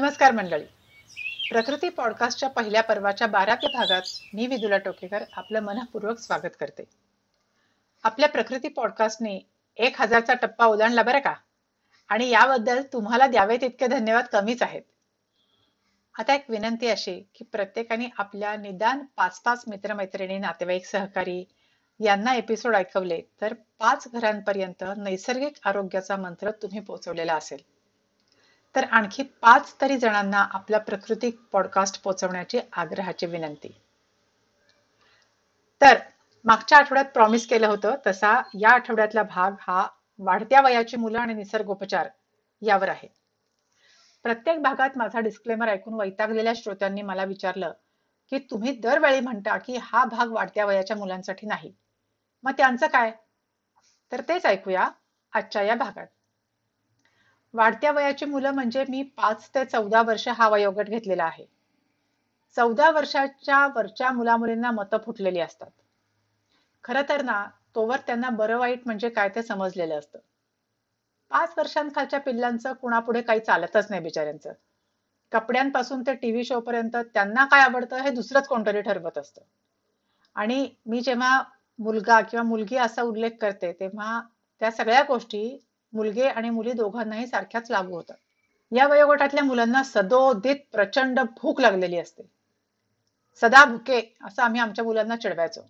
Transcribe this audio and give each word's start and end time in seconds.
नमस्कार 0.00 0.32
मंडळी. 0.32 0.64
प्रकृती 1.50 1.88
पॉडकास्टच्या 1.88 2.48
पहिल्या 2.48 2.82
पर्वाच्या 2.82 3.26
बाराव्या 3.26 3.78
भागात 3.78 4.02
मी 4.34 4.46
विदुला 4.46 4.78
टोकेकर 4.78 5.24
आपलं 5.32 5.60
मनपूर्वक 5.60 6.18
स्वागत 6.18 6.56
करते. 6.60 6.84
आपल्या 8.04 8.28
प्रकृती 8.28 8.68
पॉडकास्टने 8.68 9.46
एक 9.76 10.00
हजारचा 10.00 10.34
टप्पा 10.34 10.66
ओलांडला 10.66 11.02
बरं 11.02 11.18
का? 11.18 11.34
आणि 12.08 12.28
याबद्दल 12.28 12.82
तुम्हाला 12.92 13.26
द्यावे 13.26 13.56
तितके 13.56 13.86
धन्यवाद 13.86 14.24
कमीच 14.32 14.62
आहेत. 14.62 14.82
आता 16.18 16.34
एक 16.34 16.44
विनंती 16.48 16.86
अशी 16.86 17.28
की 17.34 17.44
प्रत्येकाने 17.44 18.06
आपल्या 18.18 18.56
निदान 18.56 19.04
पाच 19.16 19.40
पाच 19.40 19.64
मित्रमैत्रिणी 19.66 20.38
नातेवाईक 20.38 20.86
सहकारी 20.86 21.44
यांना 22.00 22.34
एपिसोड 22.34 22.76
ऐकवले 22.76 23.20
तर 23.40 23.54
पाच 23.78 24.08
घरांपर्यंत 24.12 24.84
नैसर्गिक 24.96 25.52
आरोग्याचा 25.64 26.16
मंत्र 26.16 26.50
तुम्ही 26.50 26.80
पोहोचवलेला 26.80 27.34
असेल. 27.34 27.75
तर 28.76 28.84
आणखी 28.84 29.22
पाच 29.22 29.76
तरी 29.80 29.98
जणांना 29.98 30.38
आपला 30.50 30.78
प्रकृती 30.78 31.30
पॉडकास्ट 31.30 32.02
पोहोचवण्याची 32.02 32.60
आग्रहाची 32.72 33.26
विनंती. 33.26 33.82
तर 35.80 35.98
मागच्या 36.44 36.78
आठवड्यात 36.78 37.04
प्रॉमिस 37.04 37.48
केलं 37.48 37.66
होतं 37.66 37.94
तसा 38.06 38.42
या 38.60 38.70
आठवड्यातला 38.70 39.22
भाग 39.22 39.52
हा 39.60 39.86
वाढत्या 40.18 40.60
वयाची 40.60 40.96
मुलं 40.96 41.18
आणि 41.18 41.34
निसर्गोपचार 41.34 42.08
यावर 42.62 42.88
आहे. 42.88 43.08
प्रत्येक 44.22 44.62
भागात 44.62 44.90
माझा 44.96 45.20
डिस्क्लेमर 45.20 45.68
ऐकून 45.68 45.94
वैतागलेल्या 45.94 46.52
श्रोत्यांनी 46.56 47.02
मला 47.02 47.24
विचारलं 47.24 47.72
की 48.30 48.38
तुम्ही 48.38 48.72
दरवेळी 48.76 49.20
म्हणता 49.20 49.58
की 49.58 49.76
हा 49.76 50.04
भाग 50.04 50.28
वाढत्या 50.28 50.66
वयाच्या 50.66 50.96
मुलांसाठी 50.96 51.46
नाही. 51.46 51.72
मग 52.42 52.52
त्यांचं 52.52 52.86
काय? 52.86 53.12
तर 54.12 54.20
तेच 54.20 54.46
ऐकूया 54.46 54.88
आजच्या 55.32 55.62
या 55.62 55.74
भागात. 55.74 56.06
वाढत्या 57.56 57.92
वयाची 57.92 58.24
मुलं 58.24 58.50
म्हणजे 58.50 58.84
मी 58.88 59.02
पाच 59.02 59.50
ते 59.54 59.64
चौदा 59.64 60.02
वर्ष 60.02 60.28
हा 60.28 60.48
वयोगट 60.48 60.88
घेतलेला 60.88 61.24
आहे. 61.24 61.44
चौदा 62.56 62.90
वर्षाच्या 62.90 63.66
वरच्या 63.66 64.10
मुलामुलींना 64.10 64.70
मतं 64.70 64.98
फुटलेली 64.98 65.40
असतात. 65.40 65.70
खर 66.84 67.02
तर 67.08 67.22
ना 67.22 67.46
तोवर 67.74 67.96
त्यांना 67.96 68.30
बरं 68.30 68.58
वाईट 68.58 68.80
म्हणजे 68.86 69.08
काय 69.08 69.28
ते 69.28 69.42
समजलेलं 69.42 69.98
असतं. 69.98 70.18
पाच 71.30 71.54
वर्षांखालच्या 71.58 72.20
पिल्लांचं 72.20 72.72
कुणापुढे 72.72 73.22
काही 73.22 73.40
चालतच 73.40 73.86
नाही 73.90 74.02
बिचाऱ्यांचं. 74.02 74.52
कपड्यांपासून 75.32 76.02
ते 76.02 76.14
टीव्ही 76.14 76.44
शो 76.44 76.60
पर्यंत 76.60 76.96
त्यांना 76.96 77.44
काय 77.44 77.60
आवडतं 77.60 77.96
हे 77.96 78.10
दुसरंच 78.10 78.48
कोणतरी 78.48 78.80
ठरवत 78.80 79.18
असतं. 79.18 79.42
आणि 80.34 80.70
मी 80.86 81.00
जेव्हा 81.00 81.42
मुलगा 81.78 82.20
किंवा 82.20 82.42
मुलगी 82.42 82.76
असा 82.76 83.02
उल्लेख 83.02 83.30
करते 83.40 83.72
तेव्हा 83.72 84.20
त्या 84.60 84.70
सगळ्या 84.70 85.02
गोष्टी 85.02 85.65
मुलगे 85.92 86.28
आणि 86.28 86.50
मुली 86.50 86.72
दोघांनाही 86.72 87.26
सारख्याच 87.26 87.70
लागू 87.70 87.94
होतात. 87.94 88.16
या 88.72 88.86
वयोगटातल्या 88.86 89.44
मुलांना 89.44 89.82
सदोदित 89.82 90.56
प्रचंड 90.72 91.20
भूक 91.20 91.60
लागलेली 91.60 91.98
असते. 91.98 92.22
सदा 93.40 93.64
भुके 93.64 94.16
असं 94.24 94.42
आम्ही 94.42 94.60
आमच्या 94.60 94.84
मुलांना 94.84 95.16
चिडवायचो. 95.16 95.60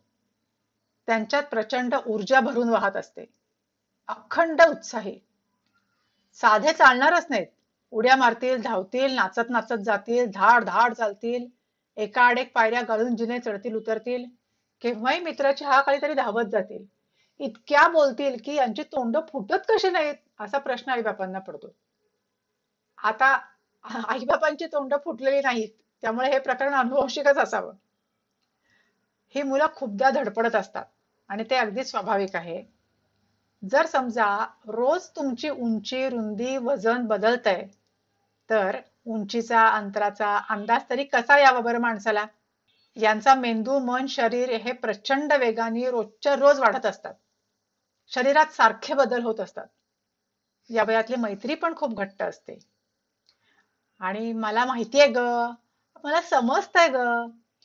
त्यांच्यात 1.07 1.43
प्रचंड 1.43 1.95
ऊर्जा 2.07 2.41
भरून 2.41 2.69
वाहत 2.69 2.97
असते. 2.97 3.25
अखंड 4.09 4.63
उत्साही. 4.63 5.19
साधे 6.35 6.73
चालणारच 6.73 7.27
नाहीत. 7.31 7.47
उड्या 7.91 8.17
मारतील 8.17 8.63
धावतील 8.63 9.13
नाचत 9.13 9.51
नाचत 9.51 9.83
जातील 9.85 10.31
धाड 10.35 10.65
धाड 10.65 10.93
चालतील 10.93 11.47
एका 11.97 12.23
आडेक 12.23 12.53
पायऱ्या 12.55 12.83
गाळून 12.83 13.17
जिने 13.17 13.39
चढतील 13.39 13.75
उतरतील. 13.75 14.25
केव्हाही 14.81 15.21
मित्राची 15.21 15.65
हा 15.65 15.83
तरी 16.03 16.15
धावत 16.15 16.45
जातील. 16.45 16.96
इतक्या 17.41 17.87
बोलतील 17.89 18.37
की 18.45 18.55
यांची 18.55 18.83
तोंड 18.83 19.17
फुटत 19.29 19.67
कशी 19.69 19.91
नाहीत? 19.91 20.15
असा 20.41 20.59
प्रश्न 20.59 20.91
आईबापांना 20.93 21.39
पडतो. 21.39 21.75
आता 22.99 23.27
आईबापांची 24.09 24.67
तोंड 24.67 24.95
फुटलेली 25.05 25.41
नाहीत 25.41 25.69
त्यामुळे 26.03 26.31
हे 26.31 26.39
प्रकरण 26.39 26.75
अनुवंशिकच 26.75 27.39
असावं. 27.39 27.73
ही 29.35 29.43
मुलं 29.43 29.67
खूपदा 29.75 30.11
धडपडत 30.11 30.55
असतात 30.55 30.85
आणि 31.31 31.45
ते 31.51 31.57
अगदी 31.57 31.85
स्वाभाविक 31.85 32.37
आहे. 32.37 32.63
जर 33.63 33.87
समजा 33.87 34.27
रोज 34.69 35.09
तुमची 35.17 35.49
उंची 35.51 36.09
रुंदी 36.09 36.57
वजन 36.57 37.07
बदलतंय 37.07 37.63
तर 38.51 38.77
उंचीचा 39.07 39.67
अंतराचा 39.69 40.37
अंदाज 40.51 40.83
तरी 40.91 41.05
कसा 41.05 41.39
यावा 41.39 41.61
बरं 41.61 41.81
माणसाला? 41.81 42.25
यांचा 42.97 43.35
मेंदू 43.35 43.79
मन 43.79 44.07
शरीर 44.07 44.51
हे 44.57 44.73
प्रचंड 44.73 45.33
वेगाने 45.33 45.91
रोजच्या 45.91 46.35
रोज 46.37 46.61
वाढत 46.61 46.87
असतात. 46.87 47.15
शरीरात 48.13 48.47
सारखे 48.47 48.95
बदल 48.95 49.23
होत 49.23 49.41
असतात. 49.41 49.67
या 50.71 50.85
वयातली 50.85 51.17
मैत्री 51.17 51.55
पण 51.55 51.75
खूप 51.77 51.95
घट्ट 51.95 52.23
असते. 52.23 52.59
आणि 54.01 54.33
मला 54.33 54.65
माहितीये 54.65 55.07
ग 55.09 55.19
मला 56.05 56.21
समजतंय 56.21 56.89
ग 56.89 56.97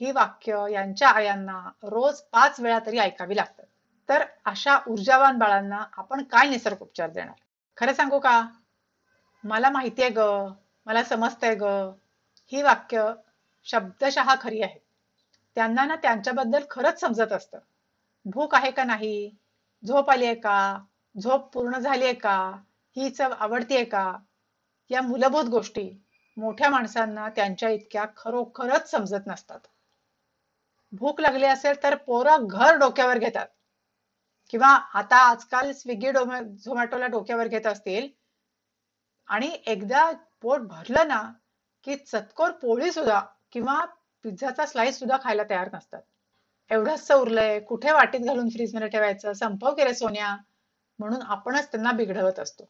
ही 0.02 0.12
वाक्य 0.12 0.66
यांच्या 0.72 1.10
आयांना 1.10 1.60
रोज 1.84 2.22
पाच 2.22 2.60
वेळा 2.60 2.80
तरी 2.86 3.00
ऐकावी 3.00 3.36
लागतात 3.36 3.66
तर 4.10 4.24
अशा 4.46 4.78
ऊर्जावान 4.88 5.38
बाळांना 5.38 5.84
आपण 5.98 6.24
काय 6.24 6.50
निसर्गोपचार 6.50 7.10
देणार? 7.10 7.36
खरं 7.78 7.94
सांगू 7.94 8.20
का? 8.20 8.42
मला 9.44 9.70
माहितीये 9.70 10.10
ग 10.10 10.20
मला 10.86 11.04
समजतंय 11.04 11.56
ग 11.56 11.64
ही 12.52 12.62
वाक्य 12.62 13.12
शब्दशः 13.68 14.34
खरी 14.42 14.62
आहेत 14.62 14.80
त्यांना 15.56 15.86
ना 15.86 15.96
त्यांच्याबद्दल 15.96 16.64
खरंच 16.70 17.00
समजत 17.00 17.32
असतं. 17.32 17.60
भूक 18.26 18.56
आहे 18.56 18.72
का 18.72 18.84
नाही? 18.84 19.30
झोप 19.84 20.10
आली 20.10 20.26
आहे 20.26 20.36
का? 20.36 20.86
झोप 21.16 21.54
पूर्ण 21.54 21.78
झाली 21.78 22.04
आहे 22.06 22.14
का? 22.14 22.36
ही 22.96 23.10
चव 23.10 23.34
आवडतीये 23.40 23.86
का? 23.86 24.18
या 24.90 25.02
मूलभूत 25.02 25.46
गोष्टी 25.46 25.90
मोठ्या 26.38 26.70
माणसांना 26.70 27.30
त्यांच्या 27.30 27.70
इतक्या 27.70 28.06
खरोखरच 28.18 28.92
समजत 28.92 29.28
नसतात. 29.28 29.60
भूक 30.92 31.22
लागली 31.22 31.46
असेल 31.46 31.84
तर 31.84 31.96
पोरं 31.96 32.48
घर 32.48 32.78
डोक्यावर 32.78 33.18
घेतात. 33.18 33.48
किंवा 34.50 34.68
आता 34.68 35.18
आजकाल 35.18 35.72
स्विगी 35.72 36.12
झोमॅटोला 36.12 37.08
डोक्यावर 37.08 37.48
घेत 37.48 37.68
असतील 37.68 38.08
आणि 39.28 39.58
एकदा 39.66 40.12
पोट 40.42 40.62
भरलं 40.62 41.08
ना 41.08 41.22
की 41.84 41.96
चतकोर 41.96 42.52
पोळी 42.52 42.92
सुद्धा 42.92 43.22
किंवा 43.52 43.86
पिझ्झाचा 44.24 44.66
स्लाइस 44.66 45.00
सुद्धा 45.00 45.18
खायला 45.24 45.44
तयार 45.50 45.70
नसतात. 45.74 46.02
एवढंच 46.72 47.12
उरलंय 47.12 47.60
कुठे 47.60 47.92
वाटीत 47.92 48.20
घालून 48.20 48.50
फ्रीजमध्ये 48.50 48.88
ठेवायचं? 48.88 49.34
संपव 49.34 49.74
केले 49.74 49.94
सोन्या. 49.94 50.38
म्हणून 51.00 51.22
आपणच 51.22 51.72
त्यांना 51.72 51.92
बिघडवत 51.92 52.40
असतो. 52.40 52.66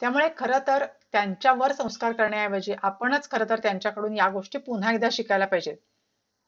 त्यामुळे 0.00 0.28
खरं 0.38 0.58
तर 0.66 0.84
त्यांच्यावर 1.12 1.72
संस्कार 1.72 2.12
करण्याऐवजी 2.12 2.74
आपणच 2.82 3.30
खरं 3.30 3.48
तर 3.48 3.58
त्यांच्याकडून 3.58 4.16
या 4.16 4.28
गोष्टी 4.28 4.58
पुन्हा 4.58 4.92
एकदा 4.92 5.08
शिकायला 5.12 5.46
पाहिजेत. 5.46 5.76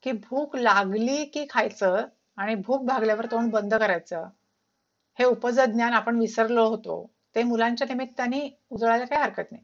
की 0.03 0.11
भूक 0.11 0.55
लागली 0.55 1.25
की 1.25 1.45
खायचं 1.49 2.05
आणि 2.37 2.55
भूक 2.55 2.85
भागल्यावर 2.85 3.25
तोंड 3.25 3.51
बंद 3.51 3.73
करायचं. 3.73 4.27
हे 5.19 5.25
उपजत 5.25 5.73
ज्ञान 5.73 5.93
आपण 5.93 6.19
विसरलो 6.19 6.65
होतो. 6.65 7.11
ते 7.35 7.43
मुलांच्या 7.43 7.87
निमित्ताने 7.87 8.59
उजळायला 8.69 9.05
काही 9.05 9.21
हरकत 9.21 9.51
नाही. 9.51 9.63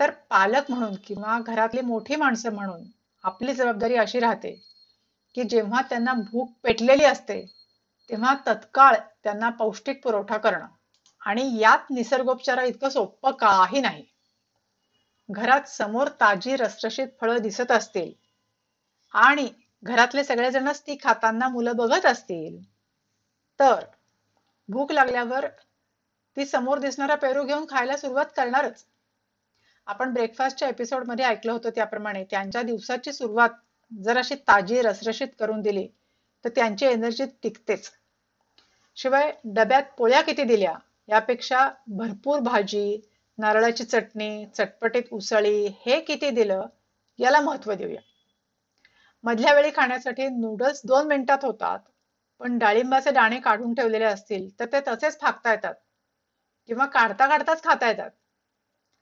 तर 0.00 0.10
पालक 0.10 0.70
म्हणून 0.70 0.94
किंवा 1.04 1.38
घरातली 1.46 1.80
मोठी 1.80 2.16
माणसं 2.16 2.52
म्हणून 2.52 2.82
आपली 3.24 3.54
जबाबदारी 3.54 3.94
अशी 3.94 4.20
राहते 4.20 4.70
की 5.34 5.44
जेव्हा 5.44 5.82
त्यांना 5.82 6.12
भूक 6.12 6.52
पेटलेली 6.62 7.04
असते 7.04 7.40
तेव्हा 8.10 8.34
तत्काळ 8.46 8.96
त्यांना 9.24 9.50
पौष्टिक 9.50 10.02
पुरवठा 10.04 10.36
करणं. 10.36 10.66
आणि 11.20 11.58
यात 11.60 11.90
निसर्गोपचारा 11.90 12.62
इतकं 12.62 12.88
सोपं 12.88 13.30
काही 13.30 13.80
नाही. 13.80 14.04
घरात 15.28 15.68
समोर 15.68 16.08
ताजी 16.08 16.56
रसरशीत 16.56 17.08
फळं 17.20 17.38
दिसत 17.42 17.70
असतील 17.70 18.12
आणि 19.14 19.48
घरातले 19.82 20.24
सगळेजणच 20.24 20.80
ती 20.80 20.96
खाताना 21.02 21.48
मुलं 21.48 21.76
बघत 21.76 22.06
असतील 22.06 22.62
तर 23.60 23.84
भूक 24.68 24.92
लागल्यावर 24.92 25.46
ती 26.36 26.44
समोर 26.46 26.78
दिसणारा 26.78 27.14
पेरू 27.14 27.44
घेऊन 27.44 27.64
खायला 27.70 27.96
सुरुवात 27.96 28.26
करणारच. 28.36 28.84
आपण 29.86 30.12
ब्रेकफास्टच्या 30.12 30.68
एपिसोडमध्ये 30.68 31.24
ऐकलं 31.24 31.52
होतं 31.52 31.70
त्याप्रमाणे 31.70 32.24
त्यांच्या 32.24 32.62
दिवसाची 32.62 33.12
सुरुवात 33.12 33.50
जर 33.92 34.16
अशी 34.16 34.34
ताजी 34.48 34.80
रसरशीत 34.82 35.28
करून 35.38 35.60
दिली 35.60 35.86
तर 36.44 36.48
त्यांची 36.48 36.86
एनर्जी 36.86 37.24
टिकतेच. 37.42 37.90
शिवाय 38.96 39.32
डब्यात 39.44 39.82
पोळ्या 39.98 40.20
किती 40.20 40.42
दिल्या 40.44 40.74
यापेक्षा 41.08 41.68
भरपूर 41.88 42.38
भाजी 42.40 43.00
नारळाची 43.38 43.84
चटणी 43.84 44.46
चटपटीत 44.54 45.12
उसळी 45.12 45.66
हे 45.86 46.00
किती 46.00 46.30
दिलं 46.30 46.66
याला 47.18 47.40
महत्त्व 47.40 47.72
देऊया. 47.74 48.00
मधल्या 49.24 49.54
वेळी 49.54 49.70
खाण्यासाठी 49.76 50.28
नूडल्स 50.28 50.80
दोन 50.84 51.06
मिनिटात 51.06 51.44
होतात 51.44 51.78
पण 52.40 52.58
डाळिंबाचे 52.58 53.10
दाणे 53.10 53.40
काढून 53.40 53.74
ठेवलेले 53.74 54.04
असतील 54.04 54.48
तर 54.60 54.66
ते 54.72 54.80
तसेच 54.88 55.18
फाकता 55.20 55.50
येतात 55.50 55.74
किंवा 56.68 56.86
काढता 56.86 57.26
काढताच 57.28 57.62
खाता 57.62 57.88
येतात. 57.88 58.10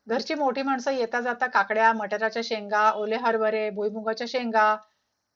घरची 0.09 0.35
मोठी 0.35 0.63
माणसं 0.63 0.91
येता 0.91 1.21
जाता 1.21 1.47
काकड्या 1.47 1.93
मटाराच्या 1.93 2.43
शेंगा 2.45 2.91
ओले 2.91 3.17
हरभरे 3.17 3.69
भुईमुगाच्या 3.71 4.27
शेंगा 4.31 4.77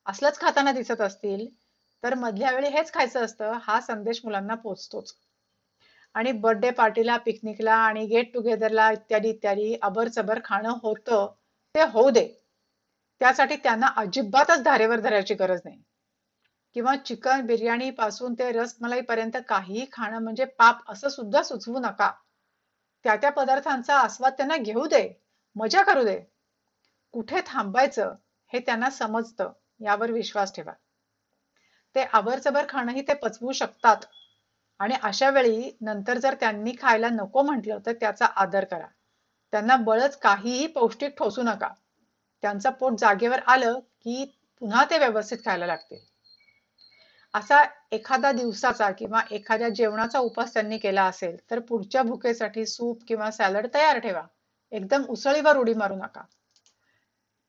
असलंच 0.07 0.39
खाताना 0.41 0.73
दिसत 0.73 1.01
असतील 1.01 1.47
तर 2.03 2.15
मधल्या 2.15 2.53
वेळी 2.53 2.69
हेच 2.69 2.93
खायचं 2.93 3.25
असतं 3.25 3.59
हा 3.63 3.81
संदेश 3.81 4.21
मुलांना 4.25 4.55
पोचतोच. 4.55 5.15
आणि 6.15 6.33
बर्थडे 6.33 6.71
पार्टीला 6.71 7.17
पिकनिकला 7.17 7.75
आणि 7.75 8.05
गेट 8.07 8.33
टुगेदरला 8.35 8.91
इत्यादी 8.93 9.29
इत्यादी 9.29 9.75
अबरचबर 9.83 10.39
खाणं 10.45 10.79
होतं 10.83 11.27
ते 11.75 11.83
होऊ 11.83 12.11
दे. 12.11 12.27
त्यासाठी 13.21 13.57
त्यांना 13.57 13.87
अजिबातच 13.97 14.63
धारेवर 14.63 15.01
धरायची 15.01 15.35
गरज 15.35 15.61
नाही. 15.65 15.83
किंवा 16.77 16.95
चिकन 16.97 17.47
बिर्याणी 17.47 17.91
पासून 17.91 18.35
ते 18.35 18.51
रसमलाई 18.53 19.01
पर्यंत 19.01 19.37
काहीही 19.49 19.87
खाणं 19.93 20.19
म्हणजे 20.19 20.45
पाप 20.45 20.91
असं 20.91 21.09
सुद्धा 21.09 21.43
सुचवू 21.43 21.79
नका. 21.79 22.11
त्या 23.05 23.17
त्या 23.17 23.31
पदार्थांचा 23.31 23.97
आस्वाद 23.99 24.33
त्यांना 24.33 24.57
घेऊ 24.57 24.87
दे 24.87 25.23
मजा 25.57 25.83
करू 25.83 26.05
दे. 26.05 26.21
कुठे 27.13 27.41
थांबायचं 27.47 28.15
हे 28.53 28.59
त्यांना 28.59 28.91
समजतं 28.91 29.53
यावर 29.81 30.11
विश्वास 30.11 30.55
ठेवा. 30.55 30.73
ते 31.95 32.05
आबरचबर 32.13 32.67
खाणंही 32.69 33.03
ते 33.03 33.15
पचवू 33.15 33.53
शकतात. 33.53 33.97
आणि 34.79 34.95
अशा 35.03 35.31
वेळी 35.31 35.71
नंतर 35.81 36.19
जर 36.19 36.35
त्यांनी 36.35 36.73
खायला 36.81 37.09
नको 37.09 37.43
म्हटलं 37.43 37.79
तर 37.87 37.93
त्याचा 37.93 38.27
आदर 38.27 38.65
करा. 38.65 38.87
त्यांना 39.53 39.77
बळच 39.77 40.19
काहीही 40.19 40.67
पौष्टिक 40.67 41.19
ठोसू 41.19 41.43
नका. 41.43 41.69
त्यांचं 42.43 42.71
पोट 42.71 42.93
जागेवर 42.99 43.41
आलं 43.47 43.79
की 43.79 44.25
पुन्हा 44.61 44.85
ते 44.85 44.99
व्यवस्थित 44.99 45.39
खायला 45.39 45.67
लागतील. 45.67 46.12
असा 47.35 47.65
एखादा 47.93 48.33
दिवसाचा 48.33 48.91
किंवा 48.91 49.21
एखाद्या 49.31 49.69
जेवणाचा 49.69 50.19
उपास 50.19 50.53
त्यांनी 50.53 50.79
केला 50.79 51.05
असेल 51.05 51.37
तर 51.51 51.59
पुढच्या 51.59 52.03
भुकेसाठी 52.03 52.67
सूप 52.67 53.03
किंवा 53.09 53.31
सॅलड 53.31 53.67
तयार 53.75 53.99
ठेवा. 53.99 54.23
एकदम 54.73 55.03
उसळीवर 55.05 55.57
उडी 55.57 55.75
मारू 55.75 55.95
नका. 55.95 56.23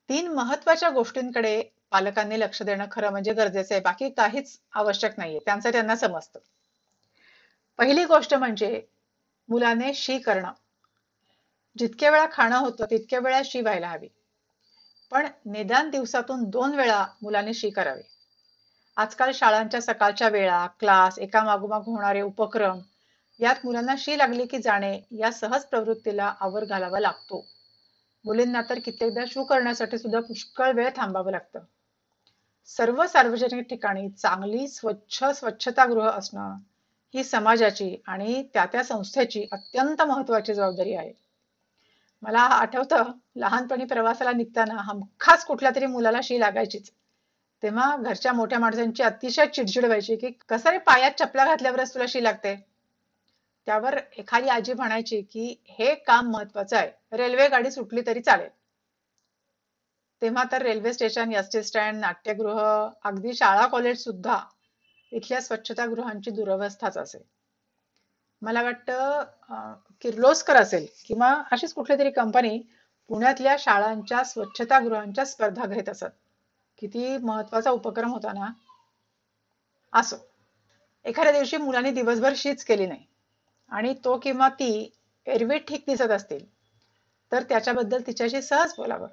तीन 0.10 0.28
महत्त्वाच्या 0.28 0.90
गोष्टींकडे 0.90 1.64
पालकांनी 1.92 2.40
लक्ष 2.40 2.62
देणं 2.64 2.86
खरं 2.92 3.10
म्हणजे 3.10 3.34
गरजेचं 3.34 3.76
आहे. 3.76 3.82
बाकी 3.82 4.10
काहीच 4.10 4.60
आवश्यक 4.74 5.12
नाहीये. 5.18 5.40
त्यांचं 5.40 5.72
त्यांना 5.72 5.96
समजतं. 5.96 6.40
पहिली 7.78 8.06
गोष्ट 8.06 8.34
म्हणजे 8.34 8.82
मुलाने 9.50 9.94
शी 9.94 10.18
करणं. 10.20 10.52
जितक्या 11.78 12.12
वेळा 12.12 12.26
खाणं 12.32 12.58
होतं 12.58 12.86
तितक्या 12.90 13.20
वेळा 13.20 13.42
शी 13.46 13.62
व्हायला 13.62 13.88
हवी. 13.88 14.08
पण 15.12 15.28
निदान 15.46 15.90
दिवसातून 15.90 16.50
दोन 16.50 16.76
वेळा 16.76 17.06
मुलाने 17.22 17.54
शी 17.54 17.70
करावी. 17.70 18.02
आजकाल 18.98 19.32
शाळांच्या 19.34 19.82
सकाळच्या 19.82 20.30
वेळा 20.30 20.68
क्लास 20.68 21.20
एका 21.20 21.44
मागोमाग 21.44 21.82
होणारे 21.82 22.22
उपक्रम 22.22 22.80
यात 23.40 23.56
मुलांना 23.64 23.96
शी 23.98 24.18
लागली 24.18 24.46
की 24.46 24.58
जाणे 24.58 25.00
या 25.12 25.32
सहज 25.32 25.66
प्रवृत्तीला 25.66 26.34
आवर 26.40 26.66
घालावा 26.66 27.00
लागतो. 27.00 27.46
मुलींना 28.26 28.62
तर 28.70 28.80
कित्येकदा 28.80 29.22
शू 29.28 29.44
करण्यासाठी 29.44 29.98
सुद्धा 29.98 30.20
पुष्कळ 30.20 30.72
वेळ 30.72 30.90
थांबावं 30.96 31.32
लागतं. 31.32 31.60
सर्व 32.66 33.06
सार्वजनिक 33.08 33.68
ठिकाणी 33.70 34.10
चांगली 34.10 34.68
स्वच्छ 34.68 35.24
स्वच्छतागृह 35.24 36.10
असणं 36.10 36.58
ही 37.14 37.24
समाजाची 37.24 37.96
आणि 38.08 38.44
त्या 38.54 38.66
त्या 38.66 38.84
संस्थेची 38.84 39.48
अत्यंत 39.52 40.02
महत्वाची 40.02 40.54
जबाबदारी 40.54 40.94
आहे. 40.94 41.14
मला 42.22 42.40
आठवतं 42.40 43.12
लहानपणी 43.36 43.86
प्रवासाला 43.86 44.32
निघताना 44.32 44.74
हमखास 44.74 45.46
कुठल्या 45.46 45.72
तरी 45.76 45.86
मुलाला 45.86 46.20
शी 46.24 46.40
लागायचीच. 46.40 46.92
तेव्हा 47.64 47.96
घरच्या 47.98 48.32
मोठ्या 48.34 48.60
माणसांची 48.60 49.04
अतिशय 49.04 49.46
चिडचिड 49.46 49.86
व्हायची 49.86 50.16
की 50.16 50.30
कसं 50.50 50.70
रे 50.70 50.78
पायात 50.78 51.12
चपला 51.20 51.46
घातल्यावरच 51.46 51.94
तुला 51.94 52.06
शी 52.08 52.24
लागते? 52.24 52.56
त्यावर 53.68 53.98
एखादी 54.18 54.50
आजी 54.50 54.74
म्हणायची 54.74 55.22
की 55.22 55.56
हे 55.70 55.94
काम 56.08 56.32
महत्वाचं 56.32 56.78
आहे. 56.78 56.90
रेल्वे 57.18 57.48
गाडी 57.48 57.72
सुटली 57.72 58.02
तरी 58.08 58.22
चालेल. 58.22 58.50
तेव्हा 60.22 60.44
तर 60.52 60.62
railway 60.62 60.94
station 60.94 61.32
S 61.34 61.50
T 61.54 61.62
stand 61.64 62.00
नाट्यगृह 62.00 62.60
अगदी 63.04 63.34
शाळा 63.34 63.66
कॉलेज 63.68 64.04
सुद्धा 64.04 64.38
इथल्या 65.12 65.42
स्वच्छतागृहांची 65.42 66.32
दुरवस्थाच 66.32 66.98
असेल 66.98 67.22
मला 68.42 68.62
वाटतं 68.64 69.74
किर्लोस्कर 70.02 70.56
असेल 70.56 70.86
किंवा 71.06 71.34
अशीच 71.52 71.74
कुठली 71.74 71.98
तरी 72.00 72.12
कंपनी 72.12 72.58
पुण्यातल्या 73.10 73.56
शाळांच्या 73.60 74.24
स्वच्छतागृहांच्या 74.24 75.26
स्पर्धा 75.26 75.66
घेत 75.66 75.90
असत. 75.90 76.06
किती 76.84 77.18
महत्त्वाचा 77.18 77.72
उपक्रम 77.72 78.12
होता 78.12 78.32
ना? 78.34 78.52
असो. 79.94 80.16
एखाद्या 81.06 81.34
दिवशी 81.34 81.58
मुलांनी 81.58 81.92
दिवसभर 81.92 82.34
शीच 82.36 82.64
केली 82.64 82.86
नाही. 82.86 83.06
आणि 83.70 83.94
तो 84.04 84.18
किंवा 84.18 84.50
ती 84.50 84.92
एरवी 85.28 85.58
ठीक 85.58 85.84
दिसत 85.88 86.12
असतील 86.12 86.46
तर 87.32 87.44
त्याच्याबद्दल 87.44 88.02
तिच्याशी 88.08 88.42
सहज 88.42 88.74
बोलावं. 88.78 89.08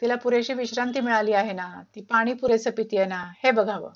तिला 0.00 0.14
पुरेशी 0.14 0.54
विश्रांती 0.54 1.00
मिळाली 1.00 1.32
आहे 1.32 1.52
ना? 1.52 1.82
ती 1.94 2.00
पाणी 2.00 2.32
पुरेसं 2.32 2.70
पितीये 2.70 3.04
ना? 3.04 3.32
हे 3.44 3.50
बघावं. 3.50 3.92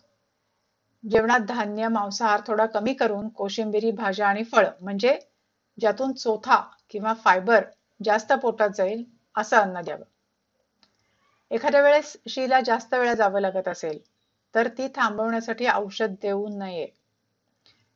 जेवणात 1.11 1.41
धान्य 1.41 1.89
मांसाहार 1.89 2.41
थोडा 2.47 2.67
कमी 2.67 2.95
करून 2.95 3.29
कोशिंबिरी 3.29 3.91
भाज्या 3.91 4.29
आणि 4.29 4.45
फळ 4.45 4.67
म्हणजे 4.81 5.19
ज्यातून 5.81 6.13
चोथा 6.13 6.71
किंवा 6.91 7.15
फायबर 7.15 7.65
जास्त 8.05 8.33
पोटात 8.33 8.71
जाईल 8.75 9.05
असं 9.37 9.57
अन्न 9.57 9.81
द्यावं. 9.81 10.05
एखाद्या 11.51 11.81
वेळेस 11.83 12.17
शीला 12.29 12.61
जास्त 12.61 12.95
वेळा 12.95 13.15
जावं 13.15 13.41
लागत 13.41 13.69
असेल 13.69 13.99
तर 14.55 14.69
ती 14.69 14.89
थांबवण्यासाठी 14.89 15.67
औषध 15.69 16.15
देऊ 16.23 16.47
नये. 16.49 16.87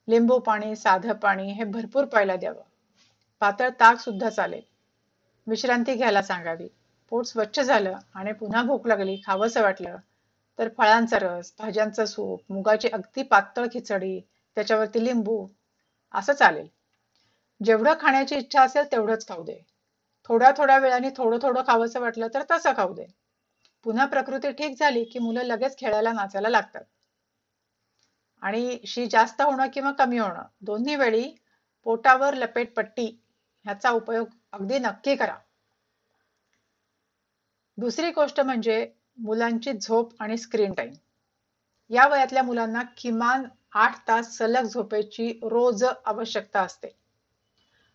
लिंबू 0.09 0.39
पाणी 0.39 0.77
साधं 0.77 1.12
पाणी 1.12 1.53
हे 1.53 1.65
भरपूर 1.65 2.05
प्यायला 2.05 2.37
द्यावं. 2.37 2.62
पातळ 3.41 3.69
ताक 3.81 4.01
सुद्धा 4.01 4.31
चालेल. 4.31 4.62
विश्रांती 5.47 5.95
घ्यायला 5.95 6.23
सांगावी. 6.23 6.69
पोट 7.12 7.25
स्वच्छ 7.25 7.61
झालं 7.61 7.99
आणि 8.15 8.33
पुन्हा 8.33 8.62
भूक 8.62 8.87
लागली 8.87 9.17
खावंसं 9.27 9.62
वाटलं 9.62 9.97
तर 10.59 10.69
फळांचा 10.79 11.19
रस 11.19 11.53
भाज्यांचा 11.59 12.06
सूप 12.06 12.53
मुगाची 12.53 12.89
अगदी 12.89 13.23
पातळ 13.23 13.67
खिचडी 13.73 14.21
त्याच्यावरती 14.56 15.05
लिंबू 15.05 15.47
असं 16.15 16.33
चालेल. 16.33 16.67
जेवढं 17.61 17.95
खाण्याची 18.01 18.37
इच्छा 18.37 18.62
असेल 18.62 18.93
तेवढंच 18.93 19.27
खाऊ 19.29 19.45
दे. 19.45 19.61
थोड्या 20.29 20.51
थोड्या 20.56 20.79
वेळाने 20.79 21.11
थोडं 21.17 21.39
थोडं 21.43 21.62
खावंसं 21.67 22.01
वाटलं 22.01 22.29
तर 22.35 22.43
तसं 22.51 22.73
खाऊ 22.77 22.95
दे. 22.95 23.06
पुन्हा 23.85 24.07
प्रकृती 24.07 24.53
ठीक 24.53 24.79
झाली 24.79 25.05
की 25.05 25.19
मुलं 25.19 25.43
लगेच 25.43 25.79
खेळायला 25.79 26.13
नाचायला 26.13 26.49
लागतात. 26.49 26.85
आणि 28.43 28.79
शी 28.87 29.07
जास्त 29.07 29.43
होणं 29.43 29.67
किंवा 29.75 29.93
कमी 29.93 30.19
होणं 30.19 30.43
दोन्ही 30.61 30.97
वेळी 30.97 31.35
पोटावर 31.85 32.35
लपेट 32.35 32.75
पट्टी 32.75 33.21
ह्याचा 33.65 33.91
उपयोग 33.91 34.29
अगदी 34.53 34.79
नक्की 34.79 35.17
करा. 35.17 35.37
दुसरी 37.79 38.11
गोष्ट 38.11 38.41
म्हणजे 38.41 38.93
मुलांची 39.19 39.73
झोप 39.73 40.23
आणि 40.23 40.37
स्क्रीन 40.37 40.73
टाइम. 40.73 40.93
या 41.91 42.09
वयातल्या 42.09 42.43
मुलांना 42.43 42.83
किमान 42.83 43.45
आठ 43.73 44.09
तास 44.09 44.39
सलग 44.39 44.63
झोपेची 44.63 45.41
रोज 45.43 45.85
आवश्यकता 46.05 46.61
असते. 46.61 46.89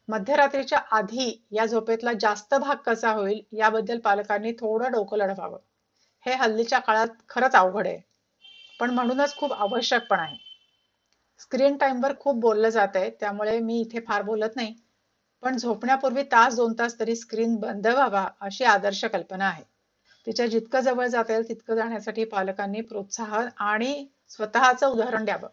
मध्यरात्रीच्या 0.07 0.79
आधी 0.91 1.45
या 1.51 1.65
झोपेतला 1.65 2.13
जास्त 2.13 2.55
भाग 2.55 2.75
कसा 2.75 3.11
होईल 3.11 3.41
याबद्दल 3.51 3.99
पालकांनी 3.99 4.51
थोडं 4.51 4.91
डोकं 4.91 5.17
लढवावं. 5.17 5.59
हे 6.25 6.33
हल्लीच्या 6.33 6.79
काळात 6.79 7.07
खरंच 7.29 7.55
अवघड 7.55 7.87
आहे. 7.87 7.99
पण 8.79 8.89
म्हणूनच 8.89 9.35
खूप 9.35 9.53
आवश्यक 9.53 10.07
पण 10.07 10.19
आहे. 10.19 10.37
स्क्रीन 11.39 11.77
टाइमवर 11.77 12.13
खूप 12.19 12.35
बोललं 12.35 12.69
जात 12.69 12.95
आहे 12.95 13.09
त्यामुळे 13.09 13.59
मी 13.59 13.79
इथे 13.81 13.99
फार 13.99 14.21
बोलत 14.21 14.55
नाही. 14.55 14.73
पण 15.43 15.57
झोपण्यापूर्वी 15.57 16.23
तास 16.23 16.55
दोन 16.55 16.73
तास 16.79 16.99
तरी 16.99 17.15
स्क्रीन 17.15 17.55
बंद 17.55 17.87
व्हावा 17.87 18.27
अशी 18.41 18.63
आदर्श 18.63 19.05
कल्पना 19.05 19.45
आहे. 19.45 19.63
तिच्या 20.27 20.47
जितकं 20.47 20.79
जवळ 20.79 21.07
जाता 21.07 21.33
येईल 21.33 21.49
तितकं 21.49 21.75
जाण्यासाठी 21.75 22.23
पालकांनी 22.23 22.81
प्रोत्साहन 22.81 23.47
आणि 23.57 24.07
स्वतःचं 24.29 24.87
उदाहरण 24.87 25.25
द्यावं. 25.25 25.47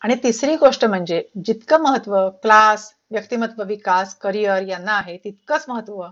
आणि 0.00 0.14
तिसरी 0.22 0.56
गोष्ट 0.56 0.84
म्हणजे 0.84 1.22
जितकं 1.44 1.80
महत्त्व 1.80 2.30
क्लास 2.30 2.94
व्यक्तिमत्व 3.10 3.62
विकास 3.64 4.14
करिअर 4.14 4.62
यांना 4.62 4.92
आहे 4.92 5.16
तितकंच 5.16 5.64
महत्त्व 5.68 6.06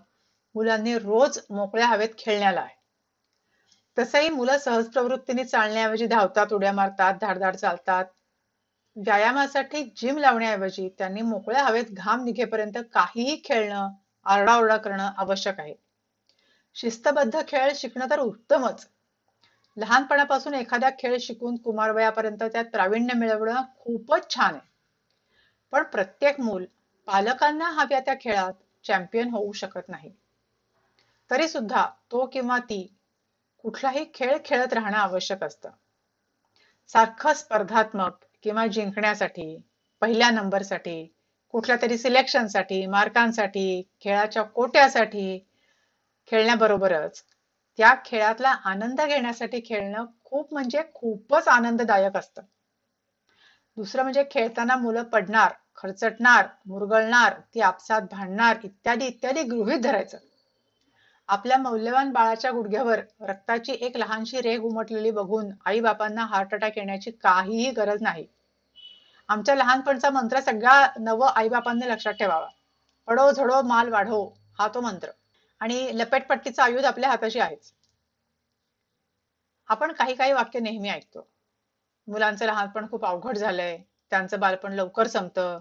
मुलांनी 0.55 0.99
रोज 0.99 1.39
मोकळ्या 1.51 1.87
हवेत 1.87 2.09
खेळण्याला 2.19 2.61
आहे. 2.61 2.82
तसंही 3.99 4.29
मुलं 4.29 4.59
सहज 4.59 4.89
प्रवृत्तीने 4.89 5.45
चालण्याऐवजी 5.45 6.07
धावतात 6.07 6.53
उड्या 6.53 6.73
मारतात 6.73 7.15
धाडधाड 7.21 7.57
चालतात. 7.57 8.05
व्यायामासाठी 8.97 9.83
जिम 9.97 10.19
लावण्याऐवजी 10.19 10.89
त्यांनी 10.99 11.23
मोकळ्या 11.23 11.65
हवेत 11.65 11.85
घाम 11.91 12.25
निघेपर्यंत 12.25 12.79
काहीही 12.93 13.43
खेळणं 13.45 13.89
आरडाओरडा 14.25 14.77
करणं 14.77 15.11
आवश्यक 15.17 15.61
आहे. 15.61 15.75
शिस्तबद्ध 16.75 17.41
खेळ 17.49 17.73
शिकणं 17.75 18.11
तर 18.11 18.19
उत्तमच. 18.19 18.89
लहानपणापासून 19.77 20.55
एखादा 20.55 20.91
खेळ 20.99 21.17
शिकून 21.21 21.57
कुमारवयापर्यंत 21.57 22.43
त्यात 22.43 22.65
प्रावीण्य 22.65 23.15
मिळवणं 23.15 23.63
खूपच 23.79 24.35
छान 24.35 24.55
आहे. 24.55 24.71
पण 25.71 25.83
प्रत्येक 25.83 26.41
मूल 26.41 26.65
पालकांना 27.07 27.65
हव्या 27.65 28.01
त्या 28.01 28.15
खेळात 28.21 28.53
चॅम्पियन 28.87 29.29
होऊ 29.29 29.53
शकत 29.53 29.89
नाही. 29.89 30.13
तरी 31.31 31.49
सुद्धा 31.49 31.87
तो 32.11 32.27
किंवा 32.27 32.59
ती 32.59 32.97
कुठलाही 33.65 34.05
खेळ 34.15 34.37
खेळत 34.45 34.73
राहणं 34.73 34.97
आवश्यक 34.97 35.45
असतं. 35.45 35.71
सारखं 36.89 37.33
स्पर्धात्मक 37.33 38.25
किंवा 38.43 38.67
जिंकण्यासाठी 38.67 39.63
पहिल्या 40.01 40.31
नंबरसाठी 40.31 41.15
कुठल्या 41.55 41.77
तरी 41.83 41.99
सिलेक्शनसाठी 41.99 42.87
मार्कांसाठी 42.87 43.83
खेळाच्या 44.01 44.43
कोट्यासाठी 44.43 45.39
खेळण्याबरोबरच 46.27 47.23
त्या 47.79 47.95
खेळातला 48.05 48.51
आनंद 48.65 49.01
घेण्यासाठी 49.01 49.61
खेळणं 49.67 50.05
खूप 50.25 50.53
म्हणजे 50.53 50.83
खूपच 50.95 51.49
आनंददायक 51.49 52.17
असतं. 52.17 52.43
दुसरं 53.77 54.03
म्हणजे 54.03 54.25
खेळताना 54.31 54.77
मुलं 54.77 55.03
पडणार 55.03 55.53
खरचटणार 55.77 56.47
मुरगळणार 56.67 57.41
ती 57.55 57.61
आपसात 57.61 58.03
भांडणार 58.11 58.57
इत्यादी 58.65 59.07
इत्यादी 59.07 59.43
गृहित 59.43 59.81
धरायचं. 59.81 60.19
आपल्या 61.29 61.59
मौल्यवान 61.59 62.13
बाळाच्या 62.13 62.51
गुडघ्यावर 62.51 63.01
रक्ताची 63.21 63.73
एक 63.73 63.97
लहानशी 63.97 64.41
रेग 64.41 64.63
उमटलेली 64.63 65.11
बघून 65.11 65.51
आई 65.65 65.81
बापांना 65.81 66.25
हार्ट 66.25 66.55
अटॅक 66.55 66.79
येण्याची 66.79 67.11
काहीही 67.11 67.71
गरज 67.71 68.03
नाही. 68.03 68.27
आमच्या 69.29 69.55
लहानपणचा 69.55 70.11
मंत्र 70.11 70.41
सगळ्या 70.41 70.89
नव 71.01 71.23
आई 71.23 71.49
बापांनी 71.49 71.89
लक्षात 71.89 72.13
ठेवावा. 72.13 72.49
पडो 73.07 73.31
झडो 73.33 73.63
माल 73.63 73.89
वाढो 73.89 74.35
हा 74.59 74.69
तो 74.69 74.81
मंत्र. 74.81 75.09
आणि 75.61 75.91
लपेटपट्टीचं 75.95 76.63
आयुध 76.63 76.85
आपल्या 76.85 77.11
हाताशी 77.11 77.39
आहेच. 77.39 77.73
आपण 79.69 79.93
काही 79.93 80.15
काही 80.15 80.33
वाक्य 80.33 80.61
नेहमी 80.61 80.89
ऐकतो. 80.89 81.29
मुलांचं 82.09 82.47
लहानपण 82.47 82.91
खूप 82.91 83.07
अवघड 83.07 83.39
झालंय. 83.39 83.79
त्यांचं 84.11 84.41
बालपण 84.41 84.73
लवकर 84.73 85.07
संपतं. 85.07 85.59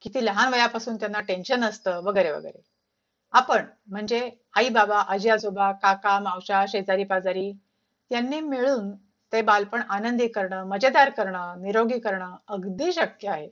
किती 0.00 0.24
लहान 0.24 0.52
वयापासून 0.52 0.96
त्यांना 0.96 1.20
टेन्शन 1.20 1.64
असतं. 1.64 2.00
वगैरे 2.02 2.30
वगैरे. 2.32 2.62
आपण 3.34 3.64
म्हणजे 3.86 4.28
आई 4.54 4.68
बाबा 4.68 4.98
आजी 5.08 5.28
आजोबा 5.30 5.70
काका 5.72 6.18
मावशा 6.20 6.64
शेजारी 6.68 7.04
पाजारी 7.04 7.52
यांनी 8.10 8.40
मिळून 8.40 8.90
ते 9.32 9.40
बालपण 9.42 9.82
आनंदी 9.88 10.26
करणं 10.28 10.66
मजेदार 10.68 11.10
करणं 11.10 11.62
निरोगी 11.62 11.98
करणं 11.98 12.34
अगदी 12.48 12.92
शक्य 12.92 13.28
आहे. 13.28 13.48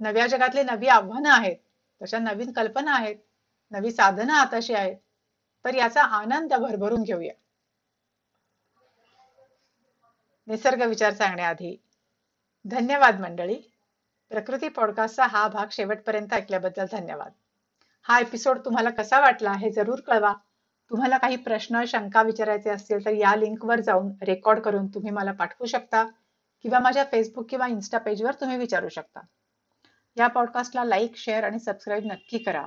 नव्या 0.00 0.26
जगातली 0.26 0.62
नवी 0.62 0.88
आव्हानं 0.88 1.30
आहेत 1.30 1.56
तशा 2.00 2.18
नवीन 2.18 2.52
कल्पना 2.52 2.94
आहेत 2.94 3.16
नवी 3.72 3.90
साधनं 3.90 4.32
आताशी 4.32 4.74
आहेत 4.74 4.96
तर 5.64 5.74
याचा 5.74 6.02
आनंद 6.02 6.54
भरभरून 6.54 7.02
घेऊया. 7.02 7.32
निसर्ग 10.48 10.82
विचार 10.82 11.14
सांगण्याआधी 11.14 11.76
धन्यवाद 12.64 13.20
मंडळी. 13.20 13.60
प्रकृती 14.30 14.68
पॉडकास्टचा 14.68 15.26
हा 15.26 15.46
भाग 15.48 15.66
शेवटपर्यंत 15.70 16.32
ऐकल्याबद्दल 16.32 16.86
धन्यवाद. 16.92 17.32
हा 18.02 18.18
एपिसोड 18.18 18.58
तुम्हाला 18.58 18.90
कसा 18.90 19.20
वाटला 19.20 19.52
हे 19.52 19.70
जरूर 19.70 20.00
कळवा. 20.00 20.34
तुम्हाला 20.90 21.18
काही 21.18 21.36
प्रश्न 21.36 21.84
शंका 21.84 22.22
विचारायचे 22.22 22.70
असतील 22.70 23.04
तर 23.04 23.10
या 23.10 23.36
लिंकवर 23.36 23.80
जाऊन 23.80 24.12
रेकॉर्ड 24.22 24.60
करून 24.60 24.86
तुम्ही 24.86 25.10
मला 25.10 25.32
पाठवू 25.32 25.66
शकता 25.66 26.04
किंवा 26.62 26.78
माझ्या 26.78 27.04
फेसबुक 27.12 27.50
किंवा 27.50 27.66
इन्स्टा 27.66 27.98
पेजवर 27.98 28.32
तुम्ही 28.32 28.56
विचारू 28.56 28.88
शकता. 28.88 29.20
या 30.16 30.26
पॉडकास्टला 30.26 30.84
लाईक 30.84 31.16
शेअर 31.16 31.44
आणि 31.44 31.58
सबस्क्राईब 31.58 32.04
नक्की 32.04 32.38
करा. 32.38 32.66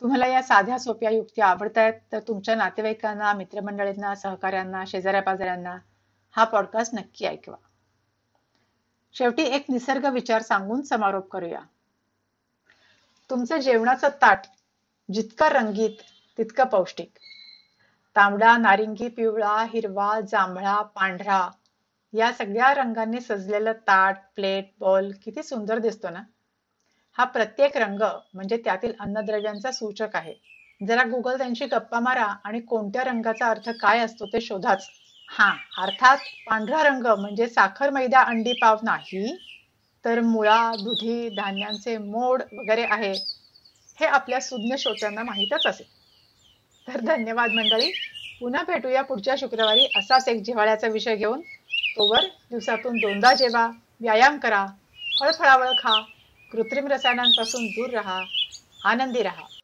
तुम्हाला 0.00 0.26
या 0.26 0.42
साध्या 0.42 0.78
सोप्या 0.78 1.10
युक्ती 1.10 1.40
आवडत 1.40 1.78
आहेत 1.78 2.00
तर 2.12 2.18
तुमच्या 2.18 2.54
नातेवाईकांना 2.54 3.32
मित्रमंडळींना 3.32 4.14
सहकाऱ्यांना 4.14 4.84
शेजाऱ्या 4.86 5.22
पाजाऱ्यांना 5.22 5.78
हा 6.36 6.44
पॉडकास्ट 6.44 6.94
नक्की 6.94 7.26
ऐकवा. 7.26 7.56
शेवटी 9.12 9.42
एक 9.42 9.64
निसर्ग 9.68 10.06
विचार 10.06 10.42
सांगून 10.42 10.82
समारोप 10.82 11.28
करूया. 11.28 11.60
तुमचं 13.30 13.58
जेवणाचं 13.58 14.08
ताट 14.22 14.46
जितकं 15.08 15.48
रंगीत 15.48 16.02
तितकं 16.38 16.64
पौष्टिक. 16.64 17.10
तांबडा 18.16 18.56
नारिंगी 18.56 19.08
पिवळा 19.08 19.64
हिरवा 19.64 20.20
जांभळा 20.20 20.80
पांढरा 20.94 21.48
या 22.12 22.32
सगळ्या 22.32 22.72
रंगांनी 22.74 23.20
सजलेलं 23.20 23.72
ताट 23.72 24.16
प्लेट 24.34 24.70
बॉल 24.80 25.10
किती 25.24 25.42
सुंदर 25.42 25.78
दिसतो 25.78 26.10
ना? 26.10 26.22
हा 27.18 27.24
प्रत्येक 27.24 27.76
रंग 27.76 28.02
म्हणजे 28.34 28.56
त्यातील 28.56 28.92
अन्नद्रव्यांचा 29.00 29.70
सूचक 29.72 30.16
आहे. 30.16 30.34
जरा 30.80 31.02
गुगल 31.02 31.36
त्यांची 31.38 31.66
गप्पा 31.66 32.00
मारा 32.00 32.24
आणि 32.44 32.60
कोणत्या 32.60 33.04
रंगाचा 33.04 33.46
अर्थ 33.46 33.68
काय 33.80 33.98
असतो 33.98 34.26
ते 34.26 34.40
शोधाच. 34.40 34.88
हा 35.28 35.50
अर्थात 35.78 36.18
पांढरा 36.46 36.82
रंग 36.82 37.06
म्हणजे 37.18 37.48
साखर 37.48 37.90
मैदा 37.90 38.20
अंडी 38.20 38.52
पाव 38.52 38.76
नाही 38.82 39.36
तर 40.06 40.20
मुळा 40.20 40.72
दुधी 40.82 41.28
धान्यांचे 41.28 41.98
मोड 41.98 42.42
वगैरे 42.52 42.82
आहे 42.82 43.12
हे 44.00 44.06
आपल्या 44.06 44.40
सुज्ञ 44.40 44.74
श्रोत्यांना 44.78 45.22
माहीतच 45.22 45.66
असेल. 45.66 45.86
तर 46.88 47.00
धन्यवाद 47.00 47.50
मंडळी. 47.50 47.90
पुन्हा 48.40 48.62
भेटूया 48.62 49.02
पुढच्या 49.02 49.34
शुक्रवारी 49.38 49.86
असाच 49.96 50.28
एक 50.28 50.42
जिव्हाळ्याचा 50.42 50.88
विषय 50.88 51.16
घेऊन. 51.16 51.40
तोवर 51.96 52.24
दिवसातून 52.50 52.96
दोनदा 52.96 53.34
जेवा 53.34 53.66
व्यायाम 54.00 54.38
करा 54.38 54.66
फळफळावळ 55.20 55.66
खा 55.66 56.00
कृत्रिम 56.52 56.86
रसायनांपासून 56.86 57.66
दूर 57.66 57.90
राहा 57.90 58.22
आनंदी 58.84 59.22
राहा. 59.22 59.55